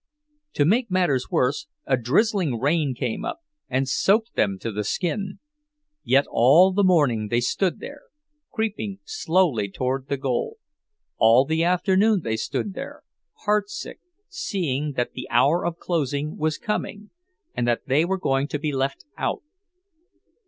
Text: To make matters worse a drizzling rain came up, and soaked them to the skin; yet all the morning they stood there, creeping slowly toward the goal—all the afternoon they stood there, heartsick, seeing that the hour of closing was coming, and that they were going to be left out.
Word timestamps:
To 0.53 0.65
make 0.65 0.89
matters 0.89 1.29
worse 1.29 1.67
a 1.85 1.95
drizzling 1.95 2.59
rain 2.59 2.95
came 2.95 3.23
up, 3.23 3.41
and 3.69 3.87
soaked 3.87 4.33
them 4.33 4.57
to 4.57 4.71
the 4.71 4.83
skin; 4.83 5.37
yet 6.03 6.25
all 6.31 6.73
the 6.73 6.83
morning 6.83 7.27
they 7.27 7.39
stood 7.39 7.77
there, 7.79 8.01
creeping 8.51 8.97
slowly 9.03 9.69
toward 9.69 10.07
the 10.07 10.17
goal—all 10.17 11.45
the 11.45 11.63
afternoon 11.63 12.21
they 12.23 12.35
stood 12.35 12.73
there, 12.73 13.03
heartsick, 13.45 13.99
seeing 14.27 14.93
that 14.93 15.13
the 15.13 15.29
hour 15.29 15.63
of 15.63 15.77
closing 15.77 16.35
was 16.35 16.57
coming, 16.57 17.11
and 17.53 17.67
that 17.67 17.85
they 17.85 18.03
were 18.03 18.17
going 18.17 18.47
to 18.47 18.57
be 18.57 18.71
left 18.73 19.05
out. 19.17 19.43